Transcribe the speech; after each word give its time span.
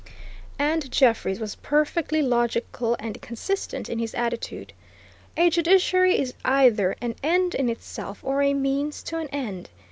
And 0.57 0.91
Jeffreys 0.91 1.39
was 1.39 1.53
perfectly 1.57 2.23
logical 2.23 2.95
and 2.99 3.21
consistent 3.21 3.87
in 3.87 3.99
his 3.99 4.15
attitude. 4.15 4.73
A 5.37 5.51
judiciary 5.51 6.17
is 6.17 6.33
either 6.43 6.95
an 7.01 7.13
end 7.21 7.53
in 7.53 7.69
itself 7.69 8.21
or 8.23 8.41
a 8.41 8.55
means 8.55 9.03
to 9.03 9.19
an 9.19 9.27
end. 9.27 9.69